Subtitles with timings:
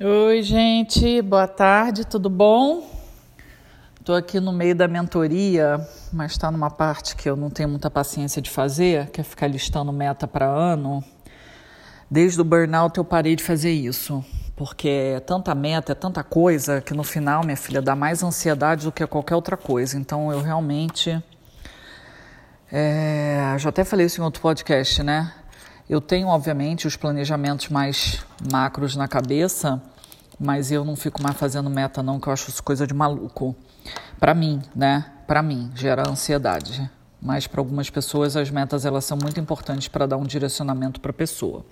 [0.00, 2.84] Oi, gente, boa tarde, tudo bom?
[4.00, 5.78] Estou aqui no meio da mentoria,
[6.12, 9.46] mas está numa parte que eu não tenho muita paciência de fazer, que é ficar
[9.46, 11.02] listando meta para ano.
[12.10, 14.24] Desde o burnout eu parei de fazer isso,
[14.56, 18.86] porque é tanta meta, é tanta coisa, que no final, minha filha, dá mais ansiedade
[18.86, 19.96] do que qualquer outra coisa.
[19.96, 21.22] Então eu realmente.
[22.72, 25.32] É, já até falei isso em outro podcast, né?
[25.88, 29.82] Eu tenho, obviamente, os planejamentos mais macros na cabeça,
[30.40, 33.54] mas eu não fico mais fazendo meta, não, que eu acho isso coisa de maluco.
[34.18, 35.04] Para mim, né?
[35.26, 36.90] Para mim, gera ansiedade.
[37.20, 41.10] Mas para algumas pessoas as metas elas são muito importantes para dar um direcionamento para
[41.10, 41.64] a pessoa.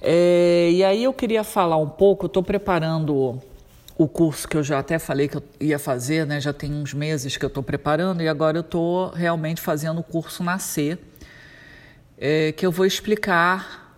[0.00, 3.40] É, e aí eu queria falar um pouco, estou preparando
[3.96, 6.40] o curso que eu já até falei que eu ia fazer, né?
[6.40, 10.02] Já tem uns meses que eu estou preparando e agora eu estou realmente fazendo o
[10.02, 10.98] curso nascer,
[12.18, 13.96] é, que eu vou explicar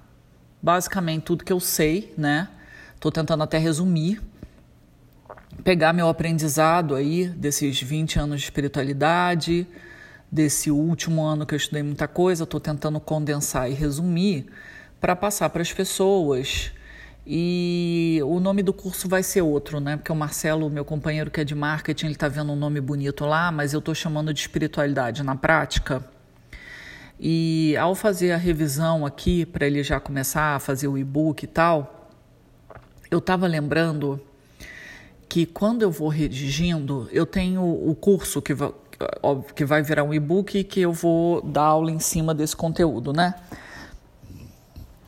[0.63, 2.49] basicamente tudo que eu sei, né?
[2.95, 4.21] Estou tentando até resumir
[5.63, 9.67] pegar meu aprendizado aí desses 20 anos de espiritualidade,
[10.31, 14.47] desse último ano que eu estudei muita coisa, estou tentando condensar e resumir
[15.01, 16.73] para passar para as pessoas.
[17.27, 19.97] E o nome do curso vai ser outro, né?
[19.97, 23.25] Porque o Marcelo, meu companheiro que é de marketing, ele está vendo um nome bonito
[23.25, 26.05] lá, mas eu estou chamando de espiritualidade na prática.
[27.19, 31.47] E ao fazer a revisão aqui, para ele já começar a fazer o e-book e
[31.47, 32.11] tal,
[33.11, 34.21] eu estava lembrando
[35.29, 38.73] que quando eu vou redigindo, eu tenho o curso que vai,
[39.55, 43.13] que vai virar um e-book e que eu vou dar aula em cima desse conteúdo,
[43.13, 43.35] né?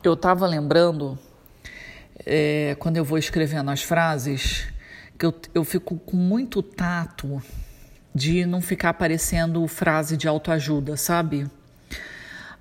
[0.03, 1.17] Eu estava lembrando,
[2.25, 4.67] é, quando eu vou escrevendo as frases,
[5.17, 7.41] que eu, eu fico com muito tato
[8.15, 11.49] de não ficar parecendo frase de autoajuda, sabe?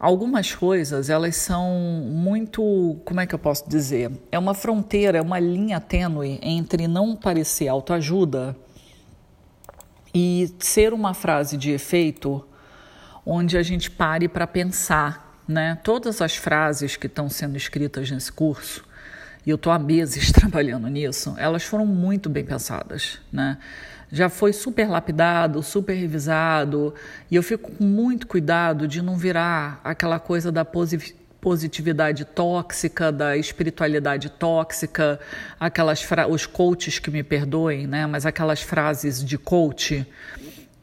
[0.00, 1.70] Algumas coisas, elas são
[2.06, 4.12] muito, como é que eu posso dizer?
[4.30, 8.56] É uma fronteira, é uma linha tênue entre não parecer autoajuda
[10.14, 12.46] e ser uma frase de efeito
[13.26, 15.76] onde a gente pare para pensar, né?
[15.82, 18.84] Todas as frases que estão sendo escritas nesse curso,
[19.44, 23.58] e eu estou há meses trabalhando nisso, elas foram muito bem pensadas, né?
[24.10, 26.94] Já foi super lapidado, super revisado,
[27.30, 30.64] e eu fico com muito cuidado de não virar aquela coisa da
[31.40, 35.20] positividade tóxica, da espiritualidade tóxica,
[35.60, 38.06] aquelas os coaches que me perdoem, né?
[38.06, 40.06] Mas aquelas frases de coach.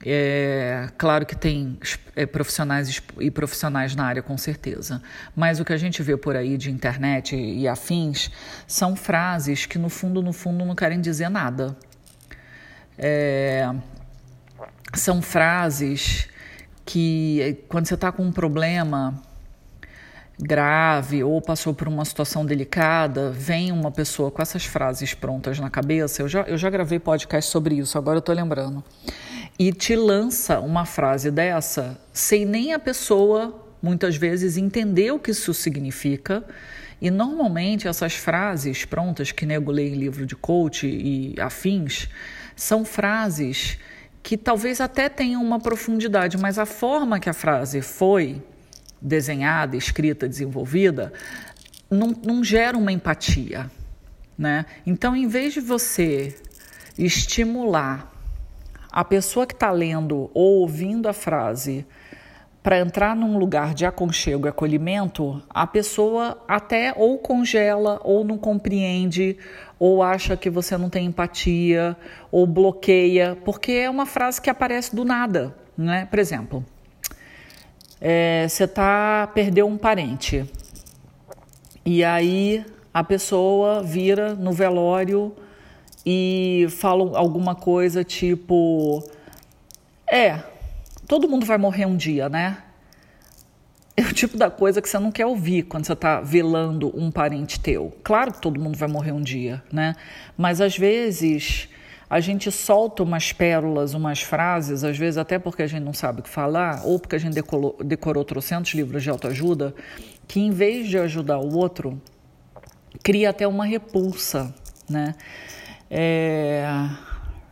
[0.07, 1.79] É, claro que tem
[2.15, 5.01] é, profissionais e profissionais na área, com certeza.
[5.35, 8.29] Mas o que a gente vê por aí de internet e afins
[8.67, 11.75] são frases que, no fundo, no fundo, não querem dizer nada.
[12.97, 13.69] É,
[14.93, 16.27] são frases
[16.85, 19.21] que, quando você está com um problema
[20.37, 25.69] grave ou passou por uma situação delicada, vem uma pessoa com essas frases prontas na
[25.69, 26.21] cabeça.
[26.21, 28.83] Eu já, eu já gravei podcast sobre isso, agora eu estou lembrando.
[29.57, 35.31] E te lança uma frase dessa sem nem a pessoa, muitas vezes, entender o que
[35.31, 36.43] isso significa.
[37.01, 42.09] E normalmente essas frases prontas que nego em livro de coach e afins
[42.55, 43.77] são frases
[44.23, 48.41] que talvez até tenham uma profundidade, mas a forma que a frase foi
[48.99, 51.13] desenhada, escrita, desenvolvida,
[51.89, 53.69] não, não gera uma empatia.
[54.37, 54.65] Né?
[54.85, 56.35] Então, em vez de você
[56.97, 58.11] estimular
[58.91, 61.85] a pessoa que está lendo ou ouvindo a frase
[62.65, 68.39] para entrar num lugar de aconchego e acolhimento, a pessoa até ou congela, ou não
[68.39, 69.37] compreende,
[69.77, 71.95] ou acha que você não tem empatia,
[72.31, 76.07] ou bloqueia, porque é uma frase que aparece do nada, né?
[76.07, 76.65] Por exemplo,
[78.01, 80.43] é, você tá perdeu um parente
[81.85, 85.35] e aí a pessoa vira no velório
[86.03, 89.07] e fala alguma coisa tipo
[90.11, 90.54] é
[91.07, 92.57] Todo mundo vai morrer um dia, né?
[93.97, 97.09] É o tipo da coisa que você não quer ouvir quando você está velando um
[97.09, 97.95] parente teu.
[98.03, 99.95] Claro que todo mundo vai morrer um dia, né?
[100.37, 101.69] Mas às vezes
[102.09, 106.19] a gente solta umas pérolas, umas frases, às vezes até porque a gente não sabe
[106.19, 109.73] o que falar, ou porque a gente decorou, decorou trocentos livros de autoajuda,
[110.27, 112.01] que em vez de ajudar o outro,
[113.01, 114.53] cria até uma repulsa,
[114.89, 115.15] né?
[115.89, 116.67] É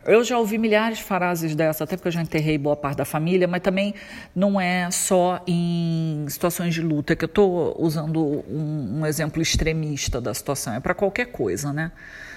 [0.06, 3.04] eu já ouvi milhares de frases dessa, até porque eu já enterrei boa parte da
[3.04, 3.94] família, mas também
[4.34, 10.20] não é só em situações de luta, que eu estou usando um, um, exemplo extremista
[10.20, 11.92] da situação, é para qualquer coisa, né?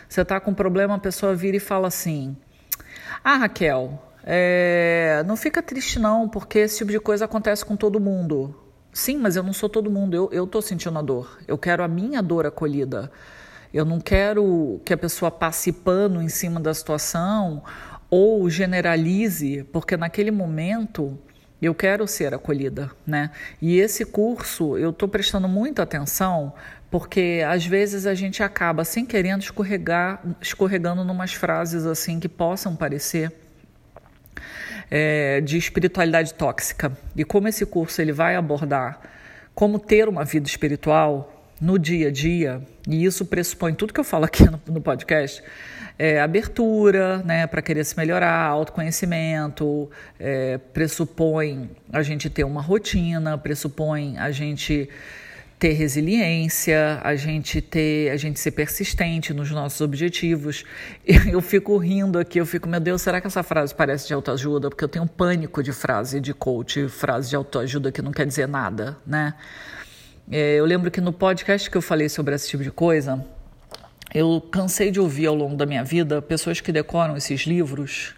[0.07, 2.35] Você está com um problema, a pessoa vira e fala assim:
[3.23, 7.99] Ah, Raquel, é, não fica triste não, porque esse tipo de coisa acontece com todo
[7.99, 8.55] mundo.
[8.93, 11.87] Sim, mas eu não sou todo mundo, eu estou sentindo a dor, eu quero a
[11.87, 13.11] minha dor acolhida.
[13.73, 17.63] Eu não quero que a pessoa passe pano em cima da situação
[18.09, 21.17] ou generalize, porque naquele momento
[21.61, 23.31] eu quero ser acolhida, né?
[23.61, 26.53] E esse curso eu estou prestando muita atenção
[26.89, 32.75] porque às vezes a gente acaba sem querendo escorregar, escorregando numas frases assim que possam
[32.75, 33.31] parecer
[34.89, 36.97] é, de espiritualidade tóxica.
[37.15, 39.01] E como esse curso ele vai abordar
[39.53, 44.03] como ter uma vida espiritual no dia a dia, e isso pressupõe tudo que eu
[44.03, 45.43] falo aqui no, no podcast,
[45.97, 49.89] é, abertura né, para querer se melhorar, autoconhecimento,
[50.19, 54.89] é, pressupõe a gente ter uma rotina, pressupõe a gente
[55.59, 60.63] ter resiliência, a gente ter, a gente ser persistente nos nossos objetivos.
[61.31, 64.69] Eu fico rindo aqui, eu fico, meu Deus, será que essa frase parece de autoajuda?
[64.69, 68.25] Porque eu tenho um pânico de frase de coach, frase de autoajuda que não quer
[68.25, 69.33] dizer nada, né?
[70.29, 73.25] É, eu lembro que no podcast que eu falei sobre esse tipo de coisa,
[74.13, 78.13] eu cansei de ouvir ao longo da minha vida pessoas que decoram esses livros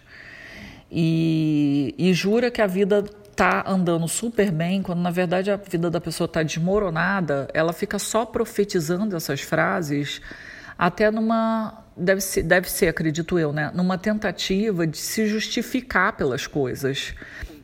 [0.90, 3.04] e, e jura que a vida
[3.36, 7.98] tá andando super bem, quando na verdade a vida da pessoa está desmoronada, ela fica
[7.98, 10.20] só profetizando essas frases,
[10.76, 11.84] até numa.
[11.96, 13.70] Deve ser, deve ser, acredito eu, né?
[13.74, 17.14] Numa tentativa de se justificar pelas coisas.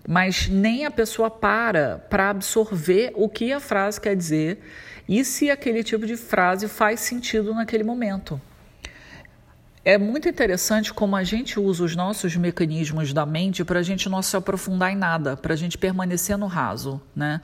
[0.07, 4.61] Mas nem a pessoa para para absorver o que a frase quer dizer
[5.09, 8.41] e se aquele tipo de frase faz sentido naquele momento.
[9.85, 14.09] É muito interessante como a gente usa os nossos mecanismos da mente para a gente
[14.09, 17.41] não se aprofundar em nada, para a gente permanecer no raso, né?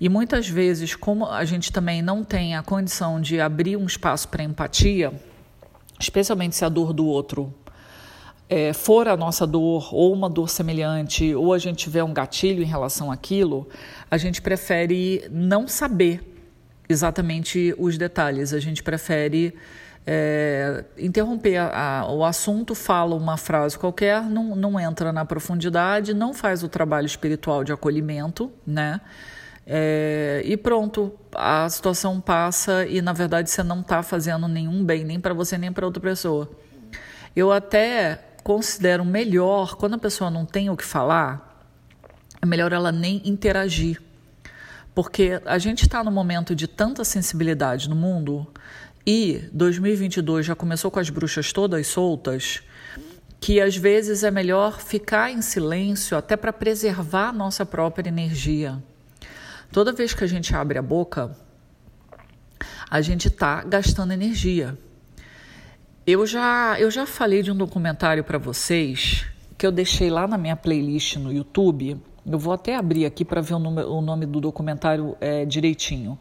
[0.00, 4.26] E muitas vezes, como a gente também não tem a condição de abrir um espaço
[4.26, 5.12] para empatia,
[6.00, 7.54] especialmente se a dor do outro
[8.48, 12.62] é, for a nossa dor ou uma dor semelhante, ou a gente tiver um gatilho
[12.62, 13.68] em relação àquilo,
[14.10, 16.20] a gente prefere não saber
[16.88, 19.54] exatamente os detalhes, a gente prefere
[20.06, 26.12] é, interromper a, a, o assunto, fala uma frase qualquer, não, não entra na profundidade,
[26.12, 29.00] não faz o trabalho espiritual de acolhimento, né?
[29.66, 35.04] É, e pronto, a situação passa e na verdade você não está fazendo nenhum bem,
[35.04, 36.50] nem para você nem para outra pessoa.
[37.34, 41.66] Eu até considero melhor, quando a pessoa não tem o que falar,
[42.40, 44.00] é melhor ela nem interagir.
[44.94, 48.46] Porque a gente está num momento de tanta sensibilidade no mundo
[49.06, 52.62] e 2022 já começou com as bruxas todas soltas,
[53.40, 58.80] que às vezes é melhor ficar em silêncio até para preservar a nossa própria energia.
[59.72, 61.36] Toda vez que a gente abre a boca,
[62.88, 64.78] a gente está gastando energia.
[66.06, 69.24] Eu já, eu já falei de um documentário para vocês
[69.56, 71.98] que eu deixei lá na minha playlist no YouTube.
[72.26, 76.18] Eu vou até abrir aqui para ver o nome, o nome, do documentário é, direitinho.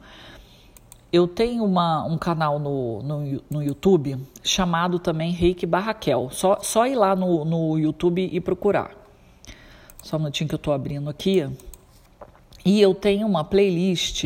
[1.11, 6.29] Eu tenho uma, um canal no, no, no, YouTube chamado também Reiki Barraquel.
[6.31, 8.91] Só, só ir lá no, no YouTube e procurar.
[10.01, 11.45] Só um minutinho que eu estou abrindo aqui.
[12.63, 14.23] E eu tenho uma playlist.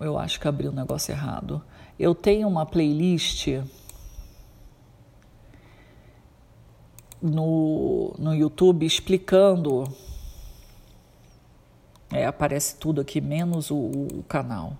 [0.00, 1.62] Eu acho que abri o um negócio errado.
[1.96, 3.46] Eu tenho uma playlist
[7.20, 9.84] no, no YouTube explicando.
[12.12, 14.76] É, aparece tudo aqui, menos o, o canal.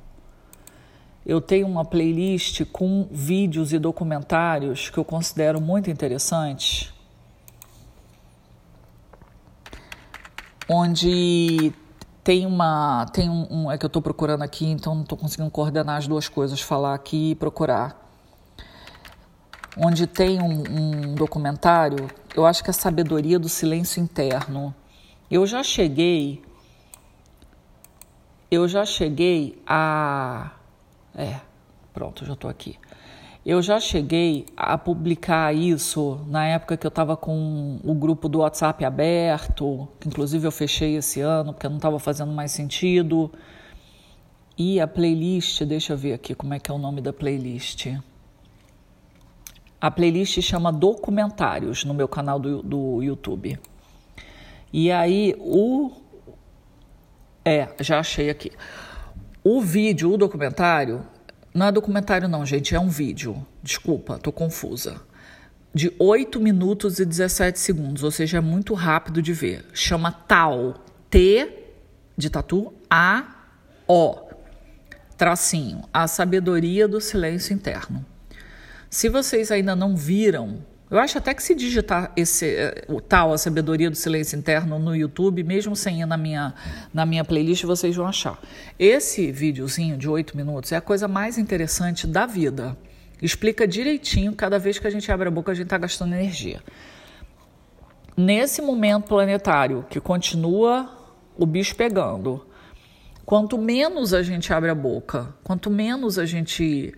[1.24, 6.94] Eu tenho uma playlist com vídeos e documentários que eu considero muito interessantes,
[10.68, 11.72] onde
[12.22, 15.50] tem uma tem um, um é que eu estou procurando aqui, então não estou conseguindo
[15.50, 18.05] coordenar as duas coisas, falar aqui e procurar.
[19.76, 20.62] Onde tem um,
[21.10, 24.74] um documentário, eu acho que é a sabedoria do silêncio interno.
[25.30, 26.42] Eu já cheguei,
[28.50, 30.52] eu já cheguei a
[31.16, 31.40] é,
[31.94, 32.78] pronto, já estou aqui.
[33.44, 38.40] Eu já cheguei a publicar isso na época que eu estava com o grupo do
[38.40, 43.32] WhatsApp aberto, que inclusive eu fechei esse ano porque não estava fazendo mais sentido.
[44.58, 47.86] E a playlist, deixa eu ver aqui como é que é o nome da playlist.
[49.86, 53.56] A playlist chama Documentários no meu canal do, do YouTube.
[54.72, 55.92] E aí o.
[57.44, 58.50] É, já achei aqui.
[59.44, 61.06] O vídeo, o documentário,
[61.54, 63.46] não é documentário não, gente, é um vídeo.
[63.62, 65.00] Desculpa, tô confusa.
[65.72, 69.66] De 8 minutos e 17 segundos, ou seja, é muito rápido de ver.
[69.72, 71.48] Chama Tal, T
[72.16, 73.52] de tatu, A,
[73.86, 74.16] O,
[75.16, 78.04] tracinho, a sabedoria do silêncio interno.
[78.88, 83.32] Se vocês ainda não viram eu acho até que se digitar esse, eh, o tal,
[83.32, 86.54] a sabedoria do silêncio interno no YouTube, mesmo sem ir na minha,
[86.94, 88.40] na minha playlist, vocês vão achar.
[88.78, 92.76] Esse videozinho de oito minutos é a coisa mais interessante da vida.
[93.20, 96.62] Explica direitinho, cada vez que a gente abre a boca, a gente está gastando energia.
[98.16, 100.88] Nesse momento planetário que continua
[101.36, 102.46] o bicho pegando,
[103.24, 106.94] quanto menos a gente abre a boca, quanto menos a gente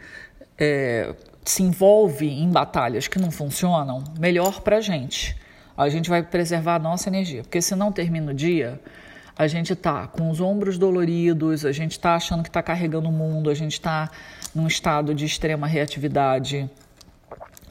[0.58, 1.14] é,
[1.48, 5.34] se envolve em batalhas que não funcionam, melhor para a gente.
[5.74, 8.78] A gente vai preservar a nossa energia, porque se não termina o dia,
[9.34, 13.12] a gente tá com os ombros doloridos, a gente tá achando que está carregando o
[13.12, 14.10] mundo, a gente está
[14.54, 16.68] num estado de extrema reatividade,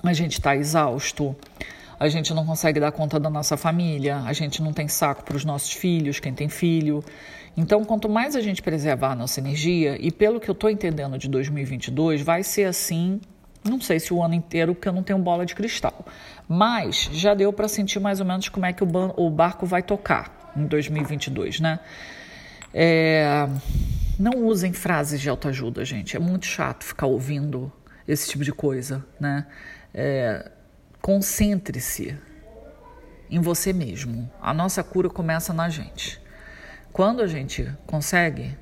[0.02, 1.36] a gente está exausto,
[2.00, 5.38] a gente não consegue dar conta da nossa família, a gente não tem saco para
[5.38, 7.04] os nossos filhos, quem tem filho.
[7.56, 11.16] Então, quanto mais a gente preservar a nossa energia, e pelo que eu estou entendendo
[11.16, 13.22] de 2022, vai ser assim
[13.68, 16.06] não sei se o ano inteiro, porque eu não tenho bola de cristal.
[16.48, 20.54] Mas já deu para sentir mais ou menos como é que o, barco vai tocar
[20.56, 21.80] em 2022, né?
[22.74, 23.48] É,
[24.20, 26.16] não usem frases de autoajuda, gente.
[26.16, 27.72] É muito chato ficar ouvindo
[28.08, 29.46] esse tipo de coisa, né?
[29.94, 30.52] É,
[31.02, 32.18] Concentre-se
[33.30, 34.30] em você mesmo.
[34.42, 36.22] A nossa cura começa na gente.
[36.92, 38.58] Quando a gente consegue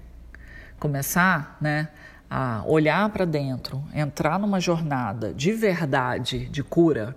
[0.80, 1.90] começar, né?
[2.38, 7.16] A olhar para dentro, entrar numa jornada de verdade, de cura,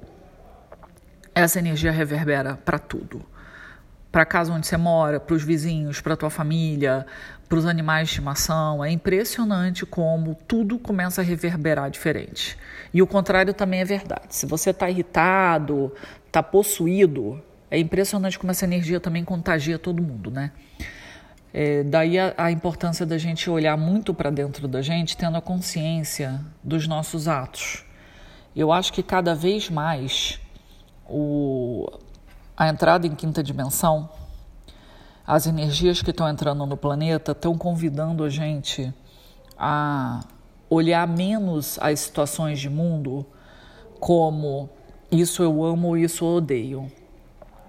[1.34, 3.26] essa energia reverbera para tudo.
[4.12, 7.04] Para a casa onde você mora, para os vizinhos, para a tua família,
[7.48, 8.84] para os animais de estimação.
[8.84, 12.56] É impressionante como tudo começa a reverberar diferente.
[12.94, 14.36] E o contrário também é verdade.
[14.36, 15.92] Se você está irritado,
[16.28, 20.52] está possuído, é impressionante como essa energia também contagia todo mundo, né?
[21.60, 25.40] É, daí a, a, importância da gente olhar muito para dentro da gente, tendo a
[25.40, 27.84] consciência dos nossos atos.
[28.54, 30.38] Eu acho que cada vez mais
[31.10, 31.90] o,
[32.56, 34.08] a entrada em quinta dimensão,
[35.26, 38.94] as energias que estão entrando no planeta estão convidando a gente
[39.58, 40.20] a
[40.70, 43.26] olhar menos as situações de mundo
[43.98, 44.70] como
[45.10, 46.92] isso eu amo, isso eu odeio.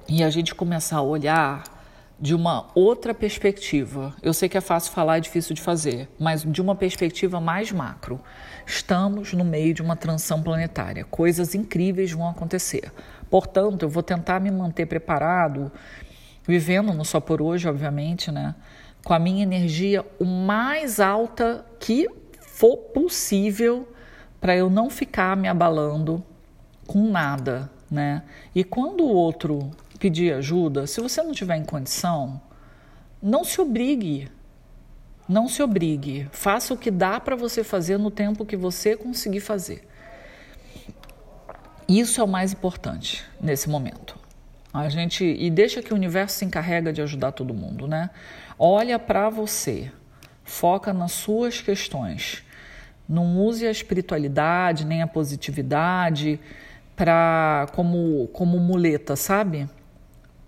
[0.07, 1.78] E a gente começar a olhar
[2.19, 4.13] de uma outra perspectiva.
[4.21, 7.71] Eu sei que é fácil falar, é difícil de fazer, mas de uma perspectiva mais
[7.71, 8.19] macro.
[8.65, 11.05] Estamos no meio de uma transição planetária.
[11.05, 12.91] Coisas incríveis vão acontecer.
[13.29, 15.71] Portanto, eu vou tentar me manter preparado,
[16.45, 18.53] vivendo no só por hoje, obviamente, né?
[19.03, 22.07] Com a minha energia o mais alta que
[22.41, 23.87] for possível
[24.41, 26.23] para eu não ficar me abalando
[26.85, 28.23] com nada, né?
[28.53, 32.41] E quando o outro pedir ajuda, se você não tiver em condição,
[33.21, 34.29] não se obrigue.
[35.27, 36.27] Não se obrigue.
[36.31, 39.87] Faça o que dá para você fazer no tempo que você conseguir fazer.
[41.87, 44.17] Isso é o mais importante nesse momento.
[44.73, 48.09] A gente e deixa que o universo se encarrega de ajudar todo mundo, né?
[48.57, 49.91] Olha para você.
[50.43, 52.43] Foca nas suas questões.
[53.07, 56.39] Não use a espiritualidade nem a positividade
[56.95, 59.67] para como como muleta, sabe?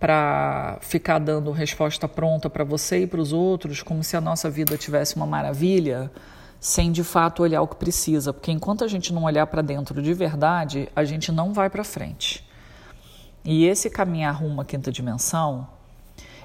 [0.02, 4.50] Para ficar dando resposta pronta para você e para os outros, como se a nossa
[4.50, 6.12] vida tivesse uma maravilha,
[6.60, 10.02] sem de fato olhar o que precisa, porque enquanto a gente não olhar para dentro
[10.02, 12.44] de verdade, a gente não vai para frente.
[13.46, 15.68] E esse caminhar rumo à quinta dimensão,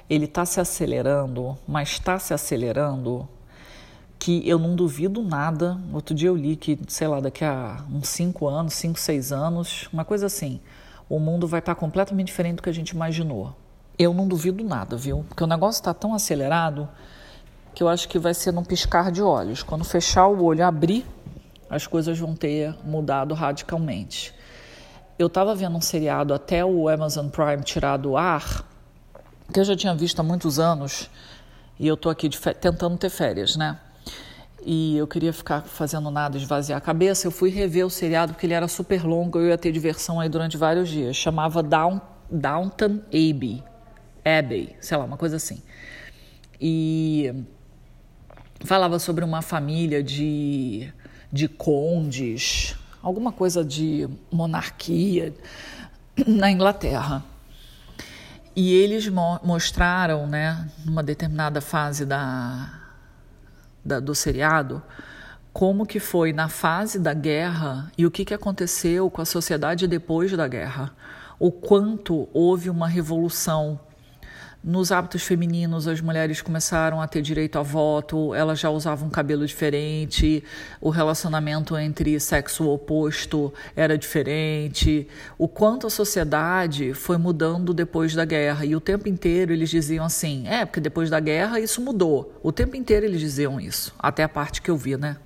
[0.08, 3.26] ele está se acelerando, mas está se acelerando
[4.18, 5.80] que eu não duvido nada.
[5.94, 9.88] Outro dia eu li que, sei lá, daqui a uns 5 anos, 5, 6 anos,
[9.90, 10.60] uma coisa assim,
[11.08, 13.54] o mundo vai estar completamente diferente do que a gente imaginou.
[13.98, 15.24] Eu não duvido nada, viu?
[15.28, 16.88] Porque o negócio está tão acelerado
[17.74, 19.62] que eu acho que vai ser num piscar de olhos.
[19.62, 21.06] Quando fechar o olho, abrir,
[21.70, 24.34] as coisas vão ter mudado radicalmente.
[25.18, 28.64] Eu estava vendo um seriado até o Amazon Prime tirar do ar,
[29.52, 31.08] que eu já tinha visto há muitos anos,
[31.78, 32.28] e eu estou aqui
[32.60, 33.78] tentando ter férias, né?
[34.68, 38.46] E eu queria ficar fazendo nada, esvaziar a cabeça, eu fui rever o seriado porque
[38.46, 41.14] ele era super longo, eu ia ter diversão aí durante vários dias.
[41.14, 43.62] Chamava Down, Downton Abbey,
[44.24, 45.62] Abbey, sei lá, uma coisa assim.
[46.60, 47.32] E
[48.64, 50.92] falava sobre uma família de,
[51.32, 55.32] de condes, alguma coisa de monarquia
[56.26, 57.24] na Inglaterra.
[58.56, 62.75] E eles mo mostraram, né, numa determinada fase da
[63.86, 64.82] da, do seriado,
[65.52, 69.86] como que foi na fase da guerra e o que, que aconteceu com a sociedade
[69.86, 70.92] depois da guerra.
[71.38, 73.80] O quanto houve uma revolução
[74.66, 79.46] nos hábitos femininos, as mulheres começaram a ter direito a voto, elas já usavam cabelo
[79.46, 80.42] diferente,
[80.80, 85.06] o relacionamento entre sexo oposto era diferente,
[85.38, 88.64] o quanto a sociedade foi mudando depois da guerra.
[88.66, 92.36] E o tempo inteiro eles diziam assim: é, porque depois da guerra isso mudou.
[92.42, 95.16] O tempo inteiro eles diziam isso, até a parte que eu vi, né?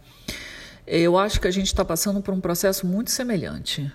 [0.91, 3.91] eu acho que a gente está passando por um processo muito semelhante.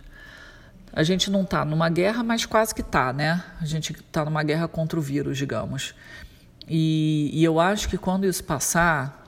[0.96, 3.44] A gente não está numa guerra, mas quase que está, né?
[3.60, 5.94] A gente está numa guerra contra o vírus, digamos.
[6.68, 9.26] E, e eu acho que quando isso passar,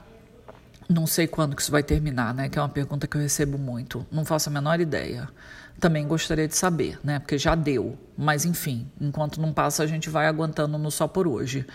[0.88, 2.48] não sei quando que isso vai terminar, né?
[2.48, 4.06] Que é uma pergunta que eu recebo muito.
[4.10, 5.28] Não faço a menor ideia.
[5.78, 7.18] Também gostaria de saber, né?
[7.18, 7.98] Porque já deu.
[8.16, 11.66] Mas enfim, enquanto não passa, a gente vai aguentando no só por hoje.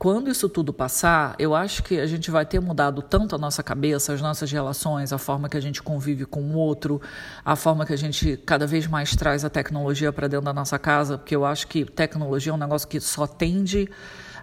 [0.00, 3.62] Quando isso tudo passar, eu acho que a gente vai ter mudado tanto a nossa
[3.62, 7.02] cabeça, as nossas relações, a forma que a gente convive com o outro,
[7.44, 10.78] a forma que a gente cada vez mais traz a tecnologia para dentro da nossa
[10.78, 13.90] casa, porque eu acho que tecnologia é um negócio que só tende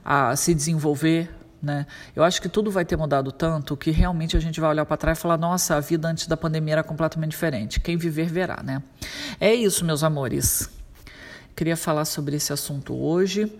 [0.05, 1.27] a se desenvolver
[1.59, 1.87] né?
[2.15, 4.95] Eu acho que tudo vai ter mudado tanto que realmente a gente vai olhar para
[4.95, 7.79] trás e falar: nossa, a vida antes da pandemia era completamente diferente.
[7.79, 8.61] Quem viver, verá.
[8.63, 8.83] Né?
[9.39, 10.69] É isso, meus amores.
[11.55, 13.51] Queria falar sobre esse assunto hoje.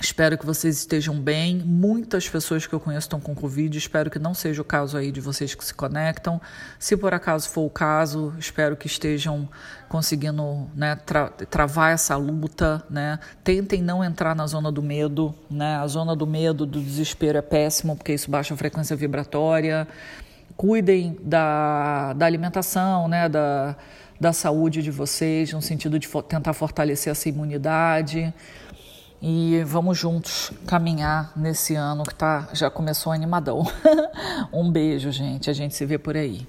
[0.00, 1.58] Espero que vocês estejam bem.
[1.58, 3.76] Muitas pessoas que eu conheço estão com Covid.
[3.76, 6.40] Espero que não seja o caso aí de vocês que se conectam.
[6.78, 9.48] Se por acaso for o caso, espero que estejam
[9.88, 12.84] conseguindo né, tra travar essa luta.
[12.90, 13.18] Né?
[13.42, 15.34] Tentem não entrar na zona do medo.
[15.50, 15.76] Né?
[15.76, 19.86] A zona do medo, do desespero é péssimo, porque isso baixa a frequência vibratória.
[20.56, 23.28] Cuidem da, da alimentação, né?
[23.28, 23.76] da,
[24.20, 28.34] da saúde de vocês, no sentido de tentar fortalecer essa imunidade
[29.26, 33.66] e vamos juntos caminhar nesse ano que tá, já começou animadão.
[34.52, 35.48] um beijo, gente.
[35.48, 36.46] A gente se vê por aí.